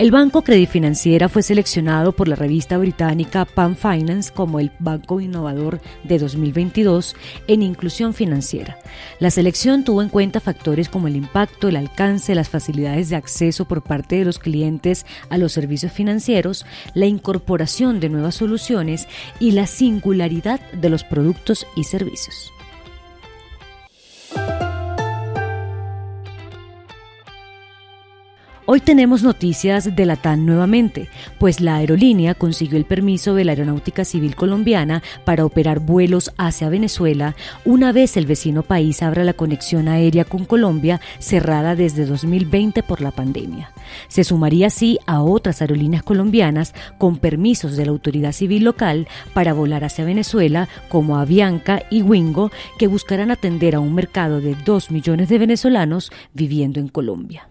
[0.00, 5.20] El Banco Credit Financiera fue seleccionado por la revista británica Pan Finance como el Banco
[5.20, 7.14] Innovador de 2022
[7.48, 8.78] en inclusión financiera.
[9.18, 13.66] La selección tuvo en cuenta factores como el impacto, el alcance, las facilidades de acceso
[13.66, 19.06] por parte de los clientes a los servicios financieros, la incorporación de nuevas soluciones
[19.38, 22.54] y la singularidad de los productos y servicios.
[28.72, 31.08] Hoy tenemos noticias de la TAN nuevamente,
[31.40, 36.68] pues la aerolínea consiguió el permiso de la Aeronáutica Civil Colombiana para operar vuelos hacia
[36.68, 37.34] Venezuela
[37.64, 43.00] una vez el vecino país abra la conexión aérea con Colombia cerrada desde 2020 por
[43.00, 43.72] la pandemia.
[44.06, 49.52] Se sumaría así a otras aerolíneas colombianas con permisos de la autoridad civil local para
[49.52, 54.92] volar hacia Venezuela como Avianca y Wingo que buscarán atender a un mercado de 2
[54.92, 57.49] millones de venezolanos viviendo en Colombia.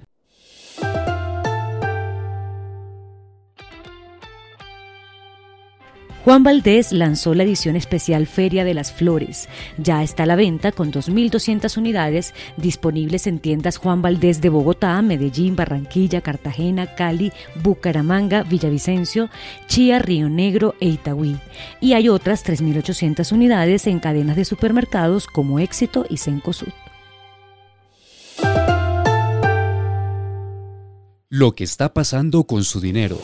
[6.25, 9.47] Juan Valdés lanzó la edición especial Feria de las Flores.
[9.77, 15.01] Ya está a la venta con 2.200 unidades disponibles en tiendas Juan Valdés de Bogotá,
[15.01, 17.31] Medellín, Barranquilla, Cartagena, Cali,
[17.63, 19.29] Bucaramanga, Villavicencio,
[19.67, 21.37] Chía, Río Negro e Itagüí.
[21.79, 26.67] Y hay otras 3.800 unidades en cadenas de supermercados como Éxito y Cencosud.
[31.29, 33.19] Lo que está pasando con su dinero.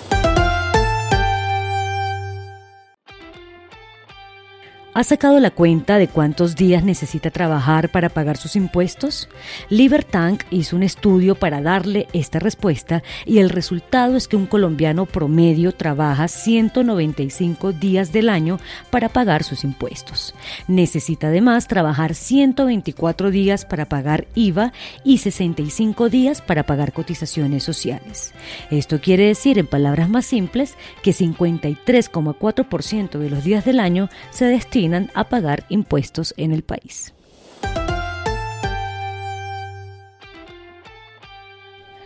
[4.97, 9.27] ¿Ha sacado la cuenta de cuántos días necesita trabajar para pagar sus impuestos?
[9.67, 15.05] Libertank hizo un estudio para darle esta respuesta y el resultado es que un colombiano
[15.05, 18.57] promedio trabaja 195 días del año
[18.89, 20.33] para pagar sus impuestos.
[20.69, 24.71] Necesita además trabajar 124 días para pagar IVA
[25.03, 28.33] y 65 días para pagar cotizaciones sociales.
[28.71, 34.45] Esto quiere decir, en palabras más simples, que 53,4% de los días del año se
[34.45, 37.13] destinan a pagar impuestos en el país.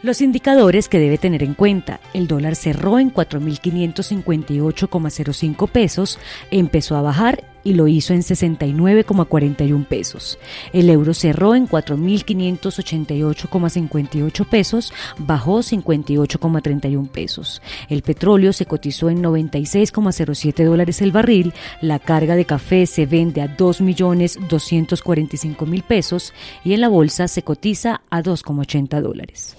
[0.02, 2.00] Los indicadores que debe tener en cuenta.
[2.14, 6.18] El dólar cerró en 4.558,05 pesos,
[6.52, 10.40] empezó a bajar y lo hizo en 69,41 pesos.
[10.74, 17.62] El euro cerró en 4.588,58 pesos, bajó 58,31 pesos.
[17.88, 23.44] El petróleo se cotizó en 96,07 dólares el barril, la carga de café se vende
[23.44, 29.56] a 2.245.000 pesos y en la bolsa se cotiza a 2,80 dólares.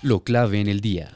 [0.00, 1.15] Lo clave en el día.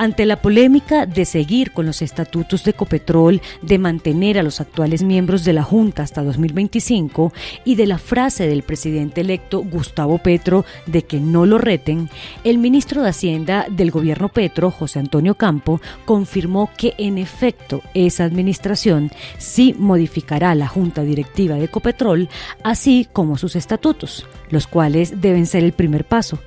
[0.00, 5.02] Ante la polémica de seguir con los estatutos de Copetrol, de mantener a los actuales
[5.02, 7.34] miembros de la Junta hasta 2025
[7.66, 12.08] y de la frase del presidente electo Gustavo Petro de que no lo reten,
[12.44, 18.24] el ministro de Hacienda del gobierno Petro, José Antonio Campo, confirmó que en efecto esa
[18.24, 22.30] administración sí modificará la Junta Directiva de Copetrol,
[22.62, 26.38] así como sus estatutos, los cuales deben ser el primer paso.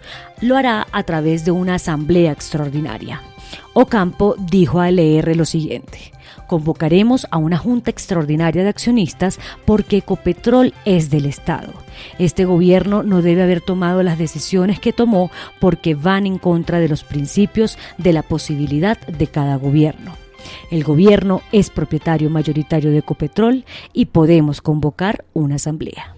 [0.43, 3.21] Lo hará a través de una asamblea extraordinaria.
[3.71, 6.11] Ocampo dijo a LR lo siguiente.
[6.47, 11.71] Convocaremos a una junta extraordinaria de accionistas porque Ecopetrol es del Estado.
[12.19, 16.89] Este gobierno no debe haber tomado las decisiones que tomó porque van en contra de
[16.89, 20.11] los principios de la posibilidad de cada gobierno.
[20.69, 26.17] El gobierno es propietario mayoritario de Ecopetrol y podemos convocar una asamblea.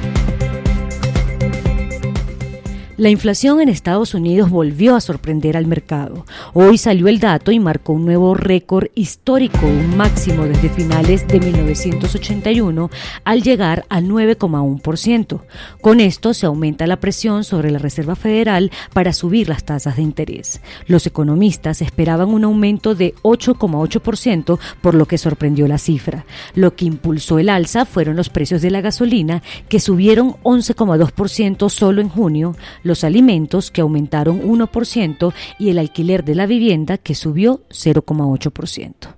[3.01, 6.23] La inflación en Estados Unidos volvió a sorprender al mercado.
[6.53, 11.39] Hoy salió el dato y marcó un nuevo récord histórico, un máximo desde finales de
[11.39, 12.91] 1981,
[13.23, 15.41] al llegar al 9,1%.
[15.81, 20.03] Con esto se aumenta la presión sobre la Reserva Federal para subir las tasas de
[20.03, 20.61] interés.
[20.85, 26.27] Los economistas esperaban un aumento de 8,8%, por lo que sorprendió la cifra.
[26.53, 31.99] Lo que impulsó el alza fueron los precios de la gasolina, que subieron 11,2% solo
[31.99, 32.55] en junio,
[32.91, 39.15] los alimentos que aumentaron 1% y el alquiler de la vivienda que subió 0,8%.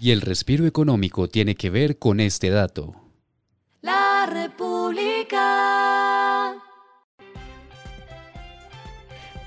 [0.00, 2.94] Y el respiro económico tiene que ver con este dato.
[3.82, 4.24] La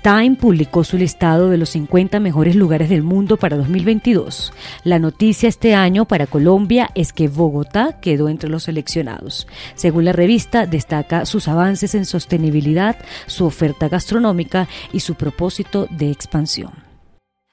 [0.02, 4.52] Time publicó su listado de los 50 mejores lugares del mundo para 2022.
[4.84, 9.46] La noticia este año para Colombia es que Bogotá quedó entre los seleccionados.
[9.74, 12.96] Según la revista, destaca sus avances en sostenibilidad,
[13.26, 16.72] su oferta gastronómica y su propósito de expansión.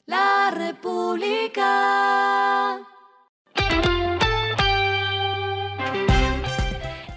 [0.05, 2.04] La República.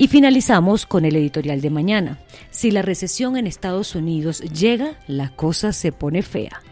[0.08, 2.18] Finalizamos con el editorial de mañana.
[2.50, 6.62] Si la recesión en Estados Unidos llega, la cosa se pone fea.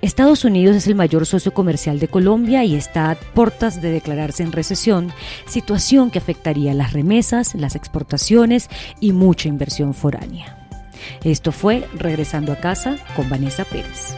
[0.00, 4.42] Estados Unidos es el mayor socio comercial de Colombia y está a puertas de declararse
[4.42, 5.12] en recesión,
[5.46, 8.70] situación que afectaría las remesas, las exportaciones
[9.00, 10.66] y mucha inversión foránea.
[11.24, 14.16] Esto fue Regresando a casa con Vanessa Pérez.